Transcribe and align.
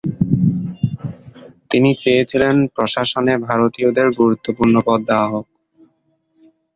তিনি 1.71 1.89
চেয়েছিলেন 2.01 2.55
প্রশাসনে 2.75 3.33
ভারতীয়দের 3.47 4.07
গুরুত্বপূর্ণ 4.19 4.75
পদ 4.87 4.99
দেওয়া 5.09 5.27
হোক। 5.33 5.45